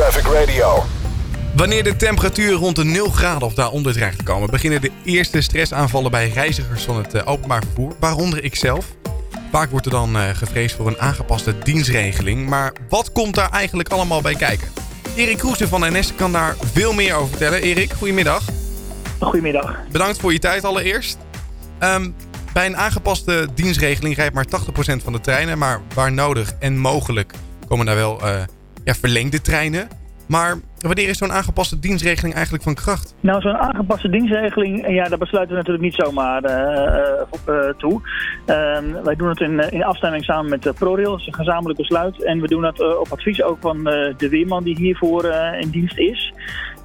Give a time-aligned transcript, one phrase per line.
[0.00, 0.84] Traffic Radio.
[1.56, 5.40] Wanneer de temperatuur rond de 0 graden of daaronder dreigt te komen, beginnen de eerste
[5.40, 8.86] stressaanvallen bij reizigers van het eh, openbaar vervoer, waaronder ikzelf.
[9.50, 12.48] Vaak wordt er dan uh, gevreesd voor een aangepaste dienstregeling.
[12.48, 14.68] Maar wat komt daar eigenlijk allemaal bij kijken?
[15.16, 17.62] Erik Kroesen van NS kan daar veel meer over vertellen.
[17.62, 18.42] Erik, goedemiddag.
[19.18, 19.78] Goedemiddag.
[19.90, 21.18] Bedankt voor je tijd allereerst.
[21.80, 22.14] Um,
[22.52, 24.48] bij een aangepaste dienstregeling rijdt maar 80%
[25.04, 25.58] van de treinen.
[25.58, 27.32] Maar waar nodig en mogelijk
[27.68, 28.42] komen daar wel uh,
[28.94, 29.88] verlengde treinen.
[30.30, 33.14] Maar wanneer is zo'n aangepaste dienstregeling eigenlijk van kracht?
[33.20, 38.00] Nou, zo'n aangepaste dienstregeling, ja, daar besluiten we natuurlijk niet zomaar uh, toe.
[38.46, 42.24] Ehm, wij doen het in, in afstemming samen met ProRail, dat is een gezamenlijk besluit.
[42.24, 43.84] En we doen dat op advies ook van
[44.16, 45.24] de weerman die hiervoor
[45.60, 46.32] in dienst is.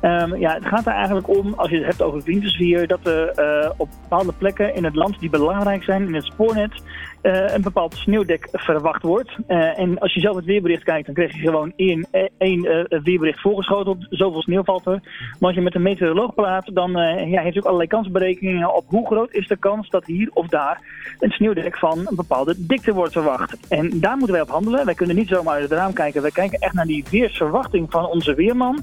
[0.02, 3.74] Um, ja, het gaat er eigenlijk om, als je het hebt over wintersvier, dat er
[3.78, 6.82] op bepaalde plekken in het land die belangrijk zijn in het spoornet,
[7.26, 9.38] een bepaald sneeuwdek verwacht wordt.
[9.48, 12.08] Uh, en als je zelf het weerbericht kijkt, dan krijg je gewoon één,
[12.38, 14.08] één weerbericht voorgeschoteld.
[14.10, 15.00] Zoveel sneeuw valt er.
[15.40, 16.92] Maar als je met een meteoroloog praat, dan
[17.30, 20.82] ja, heeft ook allerlei kansberekeningen op hoe groot is de kans dat hier of daar
[21.20, 23.68] een sneeuwdek van een bepaalde dikte wordt verwacht.
[23.70, 24.86] En daar moeten wij op handelen.
[24.86, 26.22] Wij kunnen niet zomaar uit het raam kijken.
[26.22, 28.82] Wij kijken echt naar die weersverwachting van onze weerman.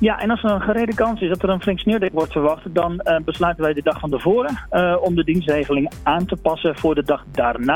[0.00, 2.74] Ja, en als er een gerede kans is dat er een flink sneeuwdek wordt verwacht,
[2.74, 4.58] dan besluiten wij de dag van tevoren
[5.00, 7.71] om de dienstregeling aan te passen voor de dag daarna.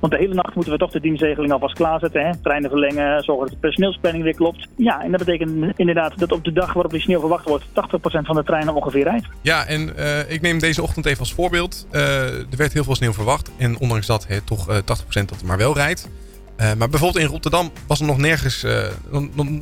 [0.00, 2.26] Want de hele nacht moeten we toch de dienstregeling alvast klaarzetten.
[2.26, 2.30] Hè?
[2.42, 4.68] Treinen verlengen, zorgen dat de personeelsplanning weer klopt.
[4.76, 7.70] Ja, en dat betekent inderdaad dat op de dag waarop die sneeuw verwacht wordt, 80%
[8.00, 9.26] van de treinen ongeveer rijdt.
[9.40, 11.86] Ja, en uh, ik neem deze ochtend even als voorbeeld.
[11.90, 13.50] er werd heel veel sneeuw verwacht.
[13.56, 16.08] En ondanks dat toch 80% dat er maar wel rijdt.
[16.56, 18.92] maar bijvoorbeeld in Rotterdam was er nog nergens, er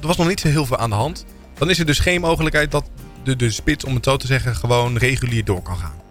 [0.01, 1.27] was nog niet zo heel veel aan de hand.
[1.59, 2.91] Dan is er dus geen mogelijkheid dat
[3.23, 6.06] de, de spits, om het zo te zeggen, gewoon regulier door kan gaan.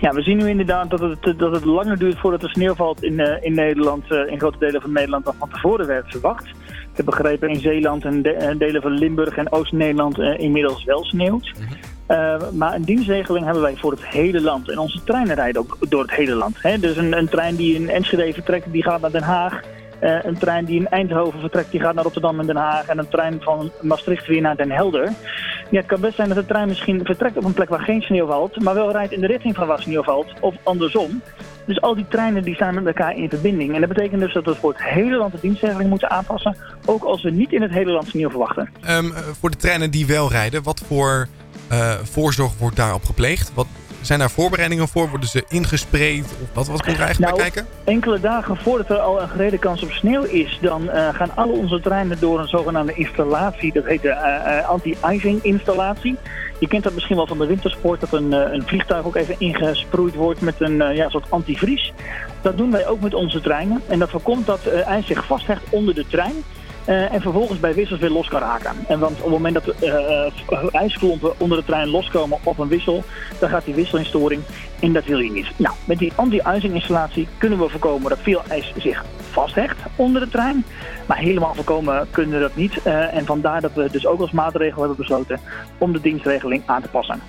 [0.00, 3.02] Ja, we zien nu inderdaad dat het, dat het langer duurt voordat er sneeuw valt
[3.02, 6.46] in, uh, in Nederland, uh, in grote delen van Nederland dan van tevoren werd verwacht.
[6.68, 11.04] Ik heb begrepen in Zeeland en de, delen van Limburg en Oost-Nederland uh, inmiddels wel
[11.04, 11.52] sneeuwt.
[12.06, 12.58] -hmm.
[12.58, 14.70] maar een dienstregeling hebben wij voor het hele land.
[14.70, 16.62] En onze treinen rijden ook door het hele land.
[16.62, 16.78] Hè?
[16.78, 19.60] Dus een, een trein die in Enschede vertrekt, die gaat naar Den Haag.
[20.00, 22.86] Uh, een trein die in Eindhoven vertrekt, die gaat naar Rotterdam en Den Haag.
[22.86, 25.12] En een trein van Maastricht weer naar Den Helder.
[25.70, 28.02] Ja, het kan best zijn dat de trein misschien vertrekt op een plek waar geen
[28.02, 31.22] sneeuw valt, maar wel rijdt in de richting van waar sneeuw valt, of andersom.
[31.66, 33.74] Dus al die treinen die staan met elkaar in verbinding.
[33.74, 37.04] En dat betekent dus dat we voor het hele land de dienstregeling moeten aanpassen, ook
[37.04, 38.68] als we niet in het hele land sneeuw verwachten.
[38.90, 41.28] Um, voor de treinen die wel rijden, wat voor
[41.72, 43.54] uh, voorzorg wordt daarop gepleegd?
[43.54, 43.66] Wat,
[44.00, 45.08] zijn daar voorbereidingen voor?
[45.08, 46.24] Worden ze ingespreid?
[46.24, 47.66] Of wat, wat komt er eigenlijk nou, bij kijken?
[47.84, 51.52] Enkele dagen voordat er al een gereden kans op sneeuw is, dan uh, gaan alle
[51.52, 53.72] onze treinen door een zogenaamde installatie.
[53.72, 56.16] Dat heet de uh, uh, anti-icing installatie.
[56.58, 60.14] Je kent dat misschien wel van de wintersport, dat een, een vliegtuig ook even ingesproeid
[60.14, 61.92] wordt met een ja, soort antivries.
[62.42, 63.82] Dat doen wij ook met onze treinen.
[63.88, 66.44] En dat voorkomt dat ijs zich vasthecht onder de trein.
[66.88, 68.72] Uh, en vervolgens bij wissels weer los kan raken.
[68.86, 73.04] En want op het moment dat uh, ijsklompen onder de trein loskomen op een wissel,
[73.38, 74.42] dan gaat die wissel in storing
[74.80, 75.46] en dat wil je niet.
[75.56, 80.28] Nou, met die anti-icing installatie kunnen we voorkomen dat veel ijs zich vasthecht onder de
[80.28, 80.64] trein.
[81.06, 82.78] Maar helemaal voorkomen kunnen we dat niet.
[82.86, 85.40] Uh, en vandaar dat we dus ook als maatregel hebben besloten
[85.78, 87.20] om de dienstregeling aan te passen.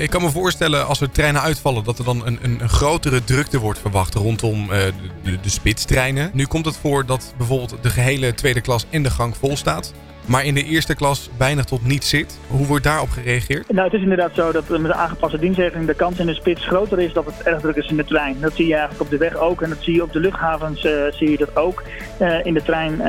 [0.00, 3.58] Ik kan me voorstellen als er treinen uitvallen dat er dan een, een, grotere drukte
[3.58, 6.30] wordt verwacht rondom de, de, de spitstreinen.
[6.32, 9.92] Nu komt het voor dat bijvoorbeeld de gehele tweede klas in de gang vol staat
[10.30, 12.38] maar in de eerste klas weinig tot niet zit.
[12.46, 13.72] Hoe wordt daarop gereageerd?
[13.72, 16.66] Nou, het is inderdaad zo dat met de aangepaste dienstregeling de kans in de spits
[16.66, 18.36] groter is dat het erg druk is in de trein.
[18.40, 20.84] Dat zie je eigenlijk op de weg ook en dat zie je op de luchthavens
[20.84, 21.82] uh, zie je dat ook.
[22.20, 23.00] Uh, in de trein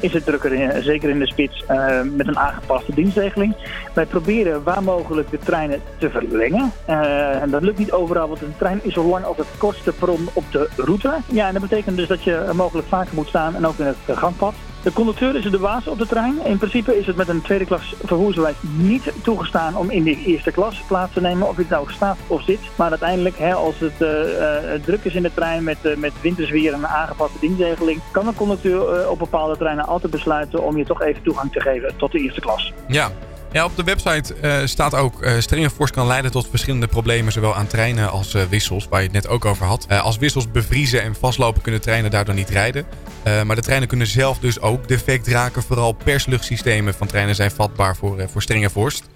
[0.00, 1.64] is het drukker, zeker in de spits,
[2.16, 3.56] met een aangepaste dienstregeling.
[3.94, 6.72] Wij proberen waar mogelijk de treinen te verlengen.
[7.40, 10.28] en dat lukt niet overal, want een trein is zo lang als het kortste perron
[10.32, 11.14] op de route.
[11.26, 14.18] Ja, en dat betekent dus dat je mogelijk vaker moet staan en ook in het
[14.18, 14.54] gangpad.
[14.86, 16.38] De conducteur is de baas op de trein.
[16.44, 20.50] In principe is het met een tweede klas vervoersbewijs niet toegestaan om in de eerste
[20.50, 21.48] klas plaats te nemen.
[21.48, 22.58] Of je nou staat of zit.
[22.76, 26.72] Maar uiteindelijk, hè, als het uh, uh, druk is in de trein met, uh, wintersweer
[26.72, 31.02] en een aangepaste dienstregeling, kan de conducteur op bepaalde treinen altijd besluiten om je toch
[31.02, 32.72] even toegang te geven tot de eerste klas.
[32.88, 33.10] Ja.
[33.52, 34.34] Ja, op de website
[34.64, 38.86] staat ook uh, strenge vorst kan leiden tot verschillende problemen, zowel aan treinen als wissels,
[38.88, 39.86] waar je het net ook over had.
[39.88, 42.86] als wissels bevriezen en vastlopen kunnen treinen daardoor niet rijden.
[43.44, 45.62] Maar de treinen kunnen zelf dus ook defect raken.
[45.62, 49.08] Vooral persluchtsystemen van treinen zijn vatbaar voor, voor strenge vorst.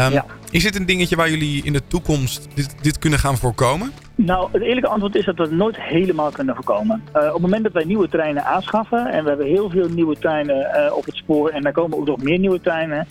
[0.00, 0.24] Um, ja.
[0.50, 3.92] Is dit een dingetje waar jullie in de toekomst dit, dit kunnen gaan voorkomen?
[4.14, 7.02] Nou, het eerlijke antwoord is dat we het nooit helemaal kunnen voorkomen.
[7.16, 10.18] Uh, op het moment dat wij nieuwe treinen aanschaffen, en we hebben heel veel nieuwe
[10.18, 13.06] treinen uh, op het spoor, en daar komen ook nog meer nieuwe treinen,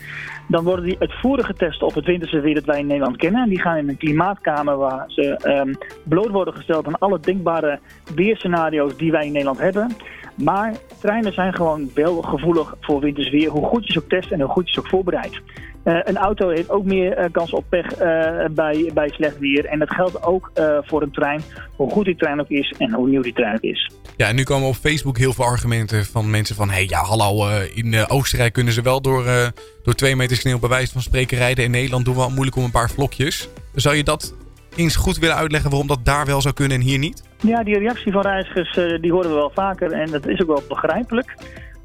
[0.48, 3.50] dan worden die uitvoerig getest op het winterse weer dat wij in Nederland kennen.
[3.50, 7.80] Die gaan in een klimaatkamer waar ze um, bloot worden gesteld aan alle denkbare
[8.16, 9.96] weerscenario's die wij in Nederland hebben.
[10.44, 14.32] Maar treinen zijn gewoon wel gevoelig voor winters weer, hoe goed je ze ook test
[14.32, 15.42] en hoe goed je ze ook voorbereidt.
[15.84, 19.66] Uh, een auto heeft ook meer uh, kans op pech uh, bij, bij slecht weer.
[19.66, 20.52] En dat geldt ook
[20.82, 21.42] voor een trein,
[21.76, 23.92] hoe goed die trein ook is en hoe nieuw die trein ook is.
[24.18, 26.68] Ja, en nu komen op Facebook heel veel argumenten van mensen van...
[26.70, 29.26] hé, hey, ja, hallo, in Oostenrijk kunnen ze wel door,
[29.84, 31.64] door twee meter sneeuw bij wijze van spreken rijden.
[31.64, 33.50] In Nederland doen we al moeilijk om een paar vlokjes.
[33.76, 34.34] Zou je dat
[34.76, 37.24] eens goed willen uitleggen waarom dat daar wel zou kunnen en hier niet?
[37.42, 40.64] Ja, die reactie van reizigers die horen we wel vaker en dat is ook wel
[40.68, 41.36] begrijpelijk.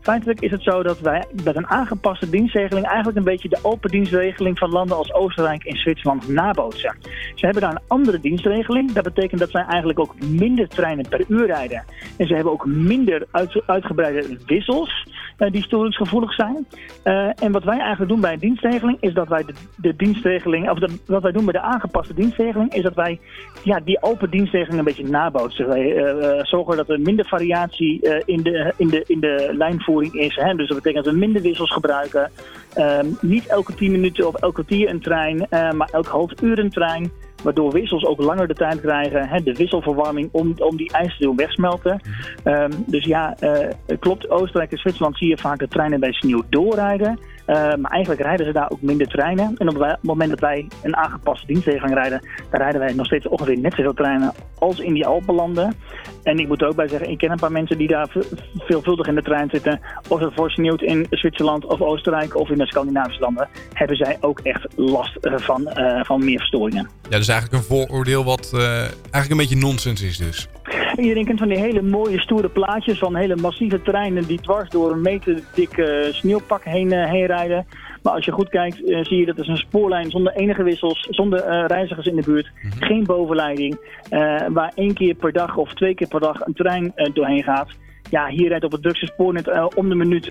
[0.03, 3.91] Feitelijk is het zo dat wij met een aangepaste dienstregeling eigenlijk een beetje de open
[3.91, 6.97] dienstregeling van landen als Oostenrijk en Zwitserland nabootsen.
[7.35, 8.93] Ze hebben daar een andere dienstregeling.
[8.93, 11.85] Dat betekent dat zij eigenlijk ook minder treinen per uur rijden.
[12.17, 13.27] En ze hebben ook minder
[13.67, 15.07] uitgebreide wissels
[15.37, 16.67] die storingsgevoelig zijn.
[17.05, 20.71] Uh, en wat wij eigenlijk doen bij een dienstregeling is dat wij de, de dienstregeling,
[20.71, 23.21] of wat wij doen bij de aangepaste dienstregeling, is dat wij
[23.63, 25.69] ja, die open dienstregeling een beetje nabootsen.
[25.69, 30.35] Wij uh, zorgen dat er minder variatie in, de, in, de, in de lijnvoering is.
[30.37, 30.55] Hè?
[30.55, 32.31] Dus dat betekent dat we minder wissels gebruiken.
[32.75, 36.71] Ehm, niet elke 10 minuten of elke kwartier een trein, maar elk half uur een
[36.71, 37.11] trein.
[37.43, 39.29] Waardoor wissels ook langer de tijd krijgen.
[39.29, 39.43] Hè?
[39.43, 42.01] De wisselverwarming om, om die ijs te doen wegsmelten.
[42.45, 43.67] Um, dus ja, uh,
[43.99, 44.31] klopt.
[44.31, 47.19] Oostenrijk en Zwitserland zie je vaak de treinen bij sneeuw doorrijden.
[47.47, 49.55] Uh, maar eigenlijk rijden ze daar ook minder treinen.
[49.59, 53.29] En op het moment dat wij een aangepaste dienstregeling rijden, dan rijden wij nog steeds
[53.29, 55.75] ongeveer net zoveel treinen als in die Alpenlanden.
[56.23, 58.09] En ik moet er ook bij zeggen, ik ken een paar mensen die daar
[58.57, 59.81] veelvuldig in de trein zitten.
[60.09, 64.17] Of het voor sneeuwt in Zwitserland of Oostenrijk of in de Scandinavische landen, hebben zij
[64.21, 66.89] ook echt last uh, van, uh, van meer verstoringen.
[67.09, 70.49] Ja, dus eigenlijk een vooroordeel wat eigenlijk een beetje nonsens is dus.
[70.97, 74.91] Iedereen kent van die hele mooie stoere plaatjes van hele massieve treinen die dwars door
[74.91, 77.67] een meter dikke sneeuwpak heen, heen rijden.
[78.03, 81.07] Maar als je goed kijkt, uh, zie je dat het een spoorlijn zonder enige wissels,
[81.11, 82.83] zonder uh, reizigers in de buurt, mm -hmm.
[82.83, 83.79] geen bovenleiding,
[84.11, 87.69] uh, waar één keer per dag of twee keer per dag een trein doorheen gaat.
[88.13, 90.29] Ja, hier rijdt op het drukste spoornet om de minuut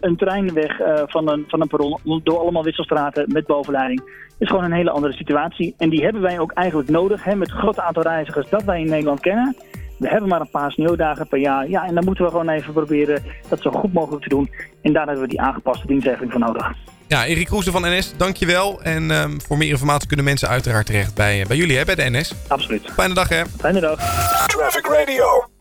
[0.00, 4.00] een trein weg van, een, van een perron door allemaal wisselstraten met bovenleiding.
[4.00, 5.74] Het is gewoon een hele andere situatie.
[5.78, 8.80] En die hebben wij ook eigenlijk nodig, hè, met het grote aantal reizigers dat wij
[8.80, 9.56] in Nederland kennen.
[9.98, 11.68] We hebben maar een paar sneeuwdagen per jaar.
[11.68, 14.50] Ja, en dan moeten we gewoon even proberen dat zo goed mogelijk te doen.
[14.82, 16.72] En daar hebben we die aangepaste dienstregeling voor nodig.
[17.08, 18.82] Ja, Erik Kroesen van NS, dankjewel.
[18.82, 22.10] En um, voor meer informatie kunnen mensen uiteraard terecht bij, bij jullie, hè, bij de
[22.10, 22.34] NS.
[22.48, 22.90] Absoluut.
[22.90, 23.46] Fijne dag, hè.
[23.46, 23.98] Fijne dag.
[24.46, 25.53] Traffic Radio.